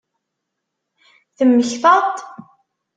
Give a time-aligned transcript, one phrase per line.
[1.37, 2.17] Temmektaḍ-d?